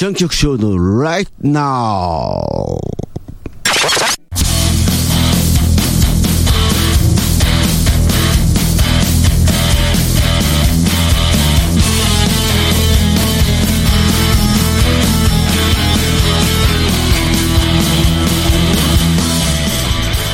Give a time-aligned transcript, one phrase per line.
[0.00, 1.60] ちゃん曲ショーの Right Now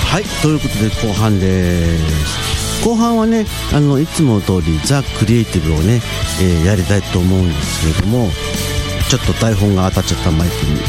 [0.04, 2.84] はいということで後半です。
[2.84, 6.00] 後半はねあのいつも通りザ・クリエイティブをね、
[6.40, 8.30] えーやりたいと思うんですけれども
[9.08, 10.80] ちょっと台本が当たっちゃったマイクに。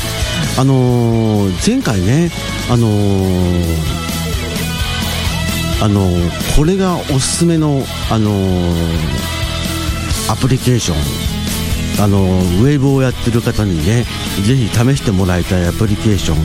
[0.57, 2.31] あのー前回ね
[2.69, 3.75] あのー
[5.83, 10.97] あのーこれがおすすめのあのーアプリケーション
[12.03, 14.05] あのウェブをやってる方にね
[14.45, 16.37] ぜひ試してもらいたいアプリケーション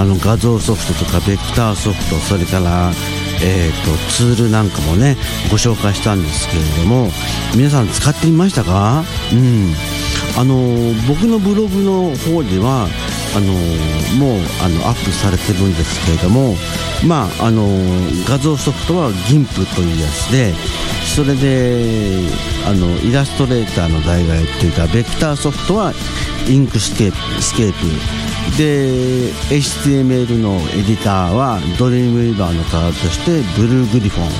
[0.00, 2.90] あの画像ソフトとかベクターソフトそれから、
[3.42, 5.16] えー、とツールなんかもね
[5.50, 7.08] ご紹介したんですけれども
[7.56, 9.04] 皆さん使ってみましたか？
[9.32, 9.72] うん
[10.38, 10.54] あの
[11.08, 12.86] 僕のブログの方では
[13.36, 13.52] あの
[14.24, 16.54] もうあのアップされてるんですけれども
[17.04, 17.66] まああの
[18.24, 20.54] 画像ソフトは GIMP というやつで
[21.16, 22.28] それで
[22.68, 25.92] あのイラストレーターの代替っていうかベクターソフトは
[26.48, 27.78] Inkscape スケープ。
[28.56, 34.30] で HTML のエディターは Dreamweaver の代わりとして BlueGriffon。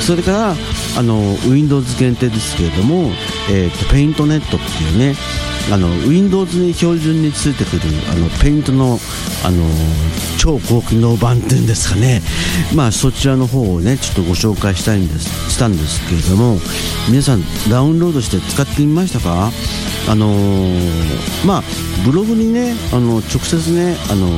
[0.00, 0.54] それから
[0.98, 3.12] あの Windows 限定ですけれども、
[3.48, 5.14] えー、と PaintNet っていうね
[5.72, 8.98] あの Windows に標準についてくるあの Paint の
[9.44, 9.64] あの
[10.38, 12.22] 超高機能版っていうんですかね。
[12.74, 16.58] まあそちらの方をねちょっとご紹介したいんですしたんですけれども
[17.08, 19.50] 皆さんダウンロードして使ってみましたか？
[20.08, 21.62] あのーまあ
[22.04, 24.28] ブログにねあの直接ねあの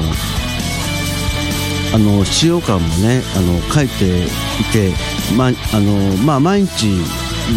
[1.95, 4.29] あの使用感もねあの書いてい
[4.73, 4.93] て、
[5.37, 6.89] まあのまあ、毎日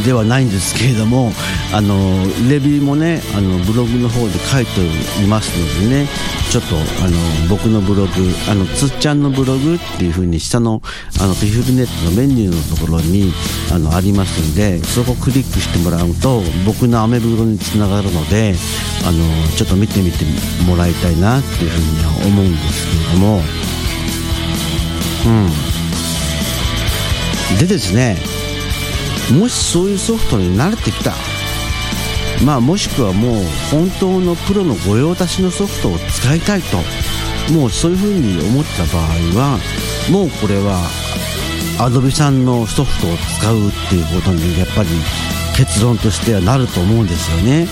[0.06, 1.32] ではないんですけれども
[1.74, 1.96] あの
[2.50, 4.82] レビューもねあのブログの方で書いて
[5.24, 6.08] いますのでね
[6.52, 7.18] ちょっとあの
[7.50, 8.12] 僕のブログ
[8.50, 10.82] あのつっちゃんのブログっていう風に下の
[11.22, 13.32] あのピフルネットのメニューのところに
[13.72, 18.56] あのありますんでそこをクリックしてもらうと僕のアメブロにつながるので
[19.06, 19.24] あの
[19.56, 20.26] ちょっと見てみて
[20.68, 23.42] もらいたいなっていう風には思うんですけれども。
[25.26, 25.28] う
[27.56, 28.35] ん、でですね
[29.32, 31.14] もしそういうソフトに慣れてきた。
[32.46, 36.78] まあもしくはもう本当のプロの御用達のソフトを使いたいと。
[37.54, 39.06] もうそういうふうに思った場合
[39.40, 39.60] は
[40.10, 40.80] もうこれは
[41.78, 44.90] Adobe さんのソフトを使うっていうことにやっぱり
[45.56, 47.68] 結論としてはなると思うんですよね。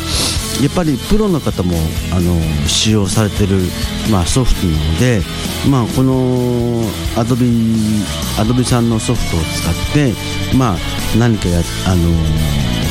[0.62, 1.76] やっぱりプロの方も
[2.14, 3.58] あの使用されてる、
[4.12, 5.22] まあ、ソフトなので、
[5.70, 6.84] まあ、この
[7.16, 8.04] Adobe,
[8.38, 10.14] Adobe さんのソフトを使って、
[10.56, 10.78] まあ、
[11.18, 12.10] 何かやあの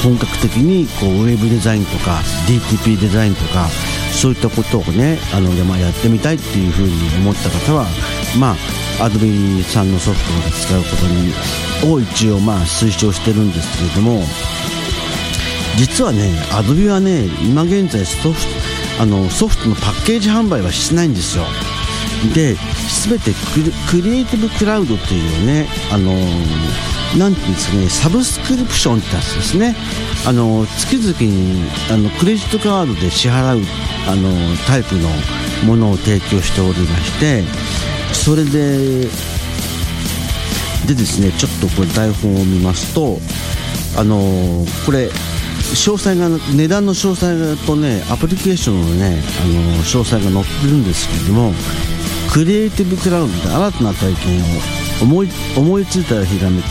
[0.03, 3.69] 本格的にこうウェブデザインとか DTP デザインとか
[4.12, 6.93] そういったことをねあの、まあ、やってみたいっていうふうに
[7.23, 7.87] 思った方は、
[8.39, 8.56] まあ、
[9.05, 11.33] Adobe さんのソフトを使うことに
[11.94, 14.23] を一応まあ推奨してるんですけれども
[15.77, 18.41] 実はね、アドビはね、今現在ソフ
[18.99, 21.44] トあのソフトのパッケージ販売はしてないんですよ。
[22.34, 22.56] で、
[22.88, 26.12] すべてクリクリエイティブクラウドっていうね、あの
[27.19, 29.75] なんていうんですかね、サブスクリプションってやつですね。
[30.27, 33.65] あの月々にあのクレジットカードで支払う
[34.09, 35.09] あのタイプの
[35.66, 37.43] ものを提供しておりまして、
[38.12, 39.09] それで、
[40.87, 43.19] でですね、ちょっとこれ台本を見ますと、
[43.97, 45.11] あのこれ
[45.72, 51.53] 詳細が値段の詳細とねアプリケーションのねあの詳細が載ってるんですけども
[52.33, 54.47] クリエイティブクラウドで新たな体験を
[55.03, 56.69] 思い思いついたらひらめき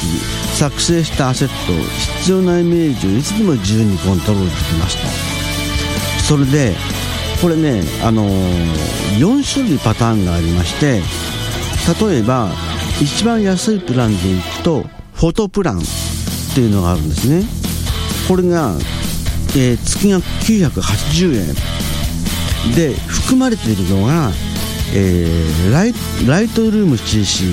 [0.57, 1.73] 作成したアセット
[2.19, 4.97] 必要なイメージをいつでも自由にコントロールできます
[6.28, 6.75] とそれで
[7.41, 8.29] これねあの
[9.17, 11.01] 4種類パターンがありまして
[12.07, 12.51] 例えば
[13.01, 14.84] 一番安いプランでいくと
[15.16, 15.81] フォトプランっ
[16.53, 17.60] ていうのがあるんですね。
[18.31, 18.78] これが、
[19.57, 20.23] えー月額
[20.79, 22.73] 980円。
[22.75, 24.31] で含まれているのが、
[24.95, 25.93] えーライ
[26.25, 27.43] ライトルーム CC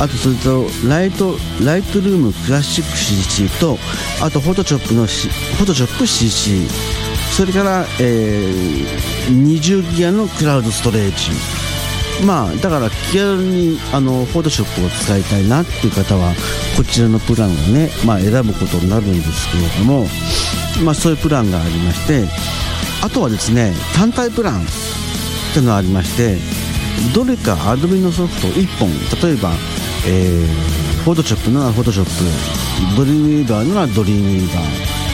[0.00, 3.78] あとそれとライトライトルームクラシック CC と
[4.20, 6.66] あとフォトショップの、C、フォトショップ CC
[7.30, 11.30] それから、えー20ギガのクラウドストレージ。
[12.24, 16.32] まあだから気軽にあのフォトショップを使いたいなっていう方は
[16.76, 20.06] こちらのプランをね、まあ、選ぶことになるんですけれども、
[20.84, 22.24] まあ、そういうプランがありまして
[23.02, 24.64] あとはですね単体プランっ
[25.54, 26.36] ていうのがありまして
[27.14, 28.90] どれか Adobe のソフト1本
[29.22, 29.52] 例えば、
[30.06, 34.60] えー、フォトショップならフォトショップドリームウィーバーならドリームウィーバ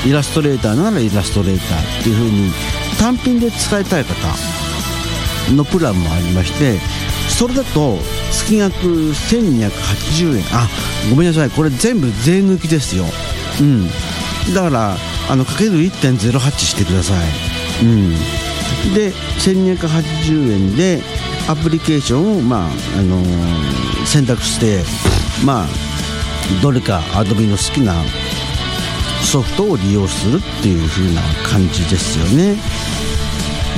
[0.04, 2.50] ーイラストレーターならイラストレーターっていう風に
[2.98, 4.14] 単品で使いたい方
[5.54, 6.78] のプランもありまして
[7.28, 7.98] それだと
[8.32, 10.44] 月額1280円。
[10.52, 10.68] あ
[11.10, 11.50] ごめんなさい。
[11.50, 13.04] これ全部税抜きですよ。
[13.60, 13.88] うん。
[14.54, 14.96] だから
[15.30, 17.84] あのかける1.08してください。
[17.84, 18.10] うん。
[18.94, 21.02] で1280円で
[21.48, 22.68] アプリケーションを、まあ
[22.98, 24.82] あのー、選択して
[25.44, 25.66] まあ
[26.62, 27.94] どれか Adobe の好きな
[29.22, 32.56] ソフトを利用するっていう風な感じですよね。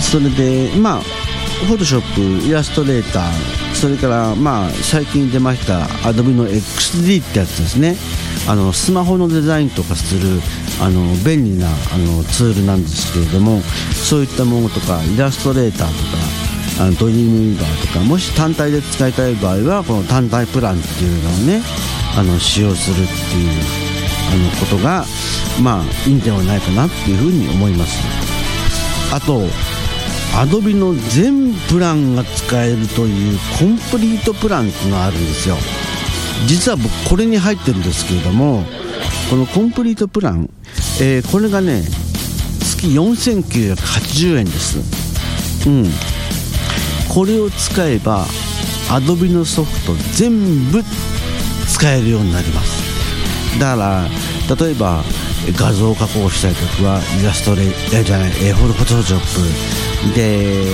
[0.00, 1.00] それでまあ
[1.66, 7.96] フォトショップイラストレーターそれからまあ最近出ました Adobe の XD ってやつですね。
[8.48, 10.40] あのスマホのデザインとかする
[10.80, 13.60] あの便利なあのツールなんですけれども
[13.92, 15.94] そういったものとかイラストレーターと
[16.78, 21.60] かあのドリームウィーバーとかもし単体で使いたい場合はこの単体プランっていうのをね
[22.16, 23.50] あの使用するっていう
[24.32, 25.04] あのことが
[25.62, 28.24] まあいいんではないかなっていうふうに思います。
[29.12, 29.42] あと
[30.36, 35.56] アドビの全プランが使えるというコンプリートプランがあるんですよ。
[36.46, 38.64] 実は僕これに入ってるんですけれども
[39.30, 40.50] このコンプリートプラン、
[41.00, 41.82] えー、これがね
[42.60, 45.68] 月4980円です。
[45.68, 45.86] うん。
[47.14, 48.26] これを使えば
[48.88, 50.82] Adobe のソフト全部
[51.68, 53.58] 使えるようになります。
[53.60, 54.08] だか
[54.48, 55.04] ら例えば
[55.56, 59.20] 画像加工したい時はイラストレーじゃないえフォトショッ
[59.78, 59.83] プ
[60.14, 60.64] で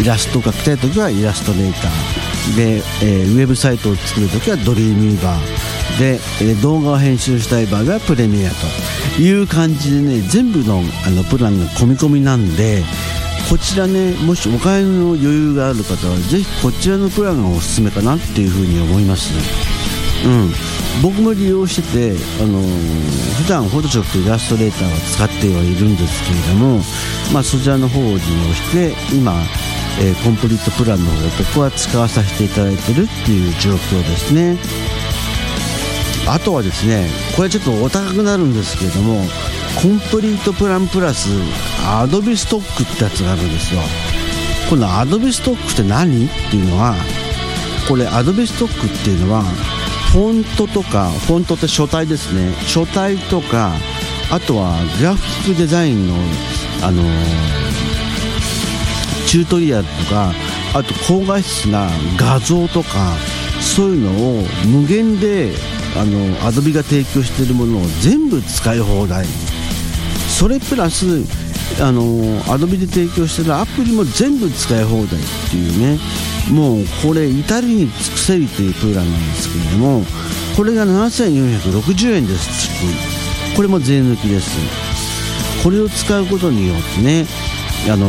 [0.00, 2.56] イラストを描きたい時はイラストレーター。
[2.56, 5.98] で、えー、ウェブサイトを作る時はドリームイーバー。
[5.98, 8.56] で、えー、動画を編集したい場合はプレミアと。
[9.20, 12.82] いう感じでね全部のあのプランが込み込みなんで
[13.48, 19.32] こちらねもしお金の余裕がある方はぜひこちらのプランがおすすめかなっていうふうに思います
[20.26, 20.73] うん。
[21.02, 26.80] 僕も利用してて、あのー、普段フォトショップイラストレーターは使ってはいるんですけれども、
[27.32, 29.34] まあ、そちらの方を利用して今、
[30.00, 34.56] えー、コンプリートプランの方を僕は使わさせていただいてるっていう状況ですね。
[36.26, 39.20] あとはですねこれちょっとお高くなるんですけれども
[39.82, 41.28] コンプリートプランプラス
[41.86, 43.80] アドビストックってやつがあるんですよ。
[44.70, 46.24] このアドビストックって何？
[46.24, 46.94] っていうのは
[47.86, 49.44] これアドビストックっていうのは
[50.14, 52.54] フォントとかフォントって書体ですね。
[52.68, 53.72] 書体とか
[54.30, 56.14] あとはグラフィックデザインの
[56.84, 57.02] あの
[59.26, 60.32] チュートリアルとか
[60.72, 63.16] あと高画質な画像とか
[63.60, 65.50] そういうのを無限で
[65.96, 69.26] あのアドビが提供しているものを全部使い放題。
[70.28, 71.24] それプラス
[71.80, 75.08] あのアドビで提供しているアプリも全部使い放題っ
[75.50, 75.98] ていうね。
[76.50, 80.02] もうこれ至りに尽くせりというプランなんですけれども
[80.56, 82.68] これが7460円です。
[83.56, 84.50] これも税抜きです。
[85.62, 87.26] これを使うことによってね
[87.90, 88.06] あの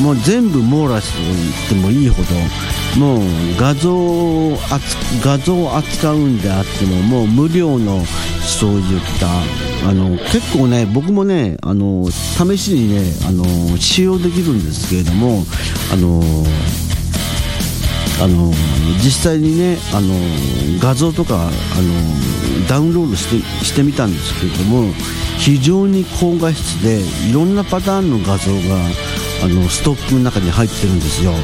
[0.00, 3.20] もう全部網羅して言ってもいいほどもう
[3.58, 4.56] 画像を
[5.22, 8.04] 画像を扱うんであってももう無料の
[8.42, 13.44] そういったあの結構ね僕もねあの試しにねあの
[13.76, 15.44] 使用できるんですけれども
[15.92, 16.22] あの
[18.22, 18.52] あの
[19.02, 20.14] 実際にねあの
[20.80, 24.92] 画像とかあのダウンロードしてしてみたんですけれども
[25.38, 28.76] 非常に高画質でいろんなパターンの画像が
[29.44, 31.32] あのストックの中に入ってるんですよ。
[31.32, 31.38] だ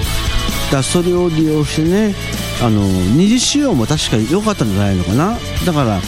[0.70, 2.14] からそれを利用してね
[2.62, 5.36] あの二次使用も確かに良かったんじゃないのかな。
[5.66, 6.00] だから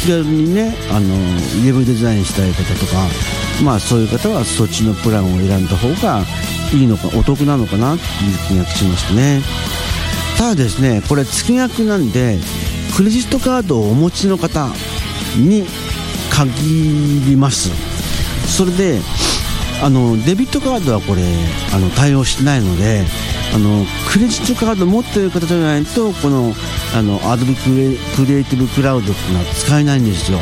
[0.00, 3.08] 気軽にねあのウェブデザインしたい方とか
[3.64, 6.22] まあそういう方はそっちのプランを選んだ方が
[6.72, 9.42] いいのかお得なのかなっていう気がしましたね。
[10.40, 12.38] ただですねこれ月額なんで
[12.96, 14.68] クレジットカードをお持ちの方
[15.36, 15.66] に
[16.32, 17.68] 限ります。
[18.48, 19.00] それで
[19.82, 21.24] あのデビットカードはこれ
[21.74, 23.04] あの対応してないので
[23.54, 26.54] あのクレジットカード持っている方じゃないとこの
[26.96, 27.54] あの Adobe
[28.16, 30.38] クリエイティブクラウドっていうのは使えないんですよ。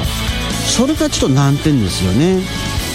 [0.68, 2.40] それがちょっと難点ですよね。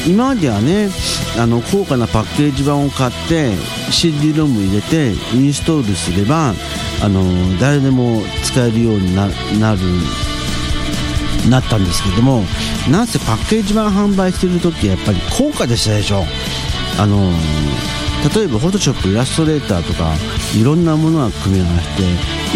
[0.08, 0.90] 今まではね
[1.38, 3.54] あの高価なパッケージ版を買って
[3.92, 6.54] CD ロム入れてインストールすれば
[7.04, 7.22] あの
[7.60, 9.28] 誰でも使えるようにな
[9.60, 9.82] なる
[11.50, 12.44] なったんですけども
[12.90, 16.24] なんせパッケージ版販売してる時はやっぱり高価でしたでしょ。
[16.98, 17.32] あの
[18.34, 20.16] 例えばフォトショップイラストレーターとか
[20.58, 22.04] いろんなものが組み合わせて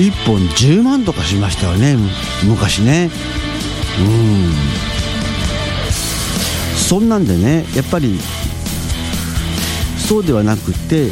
[0.02, 1.98] 1本10万とかしましたよね
[2.46, 3.10] 昔ね。
[4.00, 4.54] うん。
[6.78, 8.18] そんなんでねやっぱり
[9.98, 11.12] そうではなくて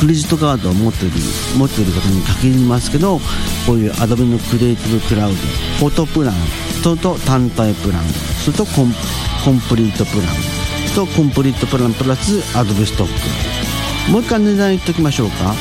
[0.00, 1.12] クレジットカードを持ってる
[1.56, 3.18] 持ってる方に限りますけど
[3.66, 6.34] こういう Adobe のクリエイティブクラウドフォトプラン
[6.82, 8.04] とと単体プラン
[8.44, 8.92] それとコン
[9.68, 10.26] プリートプラン
[10.94, 13.56] とコンプリートプランプラスアドビストック
[14.10, 15.52] もう一回値段言っておきましょうか。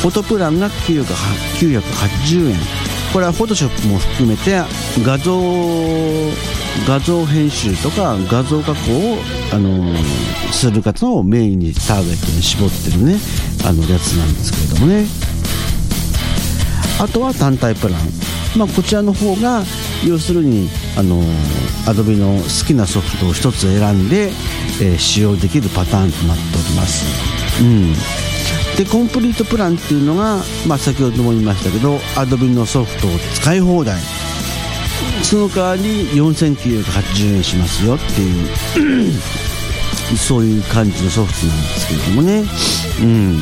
[0.00, 2.56] フォトプランが980円。
[3.12, 4.62] これはフォトショップも含めて
[5.04, 5.34] 画像
[6.86, 9.18] 画像編集とか画像加工を、
[9.52, 13.16] あのー、する方をメインにターゲットに絞ってるね
[13.64, 15.06] あのやつなんですけれどもね。
[17.00, 18.00] あとは単体プラン、
[18.56, 19.64] まあ、こちらの方が
[20.06, 24.30] 要するにあのー、アドビの好きなソフトを1つ選んで、
[24.80, 27.92] えー、使用できるパターンとなっております、うん、
[28.76, 30.38] でコンプリートプランっていうのが、
[30.68, 34.23] まあ、先ほども言いましたけどアドビのソフトを使い放題。
[35.22, 39.12] その代わり4980円しますよっていう
[40.16, 42.44] そういう感じのソフトなんですけれどもね。
[43.00, 43.38] うん。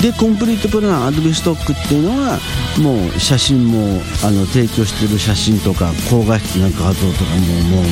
[0.00, 2.38] でコンプリートプランアドビストックっていうのは
[2.78, 7.84] もう写真もあの提供してる写真とか高画質な画像とかももう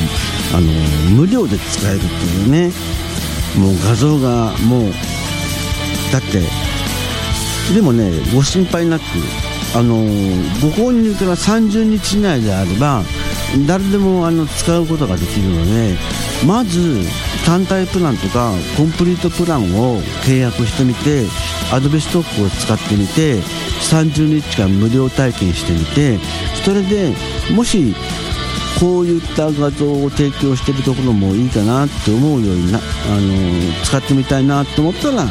[0.55, 2.71] あの無料で使えるっていうね。
[3.57, 4.91] もう画像がもう
[6.11, 6.41] だって
[7.73, 9.03] でもねご心配なく
[9.75, 13.03] あのご購入から30日以内であれば
[13.67, 15.95] 誰でもあの使うことができるので
[16.45, 17.03] まず
[17.45, 21.25] 単体プランとかコンプリートプランを契約してみて
[21.71, 23.39] アドビストックを使ってみて
[23.91, 26.19] 30日間無料体験してみて
[26.63, 27.13] それで
[27.53, 27.93] もし
[28.79, 35.25] こういった画像を提供しているところもいいかなって思うようになあの使ってみたいなと思ったら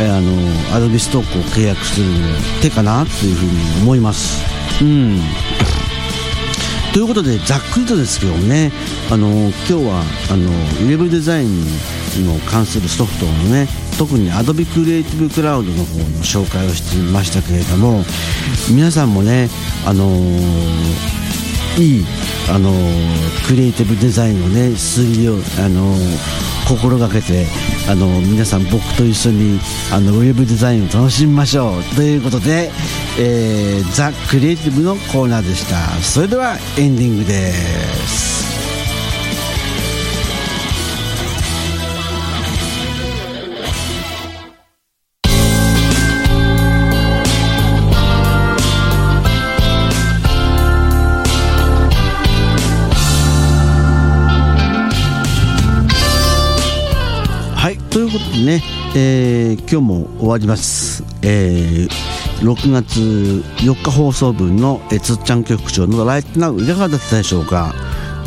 [0.00, 0.32] えあの
[0.74, 2.06] アドビストックを契約する
[2.62, 4.42] 手かなというふうに思います。
[4.82, 5.20] うん
[6.92, 8.70] ということでざっくりとですけどね
[9.10, 11.64] あの今日はあのウェブデザイン
[12.24, 13.66] の関するソフトのね
[13.98, 18.04] 特に Adobe Creative Cloud の方の紹介をしてみましたけれども
[18.70, 19.48] 皆さんもね
[19.84, 20.06] あの
[21.78, 22.04] いい
[22.48, 22.70] あの
[23.48, 25.96] クリエイティブデザインをね推理をあの
[26.68, 27.46] 心がけて
[27.88, 29.60] あの皆さん僕と一緒に
[29.92, 32.70] あのウェブデザインを楽しみましょうということで、
[33.18, 35.88] えー、ザ・クリエイティブのコーナーでした。
[36.02, 38.33] それではエンディングです。
[57.94, 58.60] ということでね、
[58.96, 61.88] えー、今日も終わります、えー、
[62.40, 62.98] 6月
[63.64, 67.72] 4日放送分の、えつっちゃん局長のライトナウいかがだったでしょうか？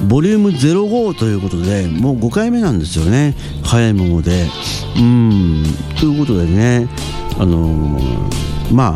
[0.08, 3.36] ボリューム05ということでもう5回目なんですよね。
[3.66, 4.46] 早いもので。
[4.96, 5.64] うん。
[6.00, 6.88] ということでね
[7.38, 8.96] あのー、ま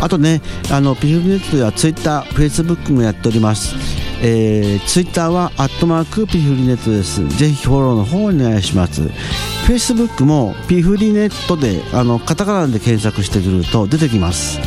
[0.00, 3.74] あとね、あの、ピフルネットでは Twitter、Facebook もやっております。
[4.22, 7.26] えー、Twitter は、アットマークピフリネットです。
[7.36, 9.02] ぜひフォローの方お願いします。
[9.66, 14.58] Facebook もピフリネットで、あの、カタカナで検索してくると出てきます。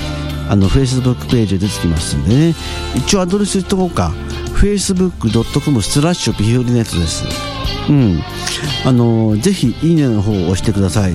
[0.50, 2.55] あの、Facebook ページで出てきますんでね。
[2.95, 4.12] 一応アドレス言っとこうか。
[4.55, 7.24] facebook.com スラッシュピフリネットです。
[7.89, 8.21] うん。
[8.86, 11.13] あの、ぜひ、いいねの方を押してください。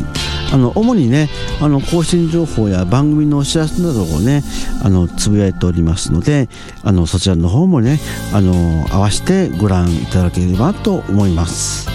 [0.54, 1.28] あの主にね
[1.61, 4.44] あの更新情報や番組のお知らせなどをね
[4.84, 6.49] あのつぶやいておりますので
[6.84, 7.99] あのそちらの方もね
[8.32, 11.88] あの合わせてご覧いただければと思います。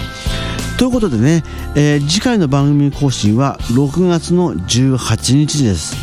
[0.76, 1.42] ということでね、
[1.74, 5.96] えー、次回の番組更新は6月の18日です。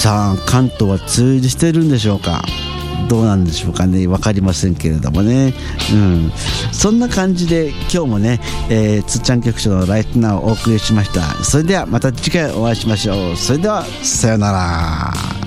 [0.00, 2.44] さあ関東は梅雨入りしてるんでしょうか？
[3.08, 4.06] どうなんでしょうかね。
[4.06, 5.54] 分かりませんけれどもね、
[5.92, 6.32] うん、
[6.72, 8.40] そんな感じで今日もね、
[8.70, 11.22] えー、つっちゃん局長のライトナーをお送りしました。
[11.44, 13.36] それではまた次回お会いしましょう。
[13.36, 15.41] それではさようなら。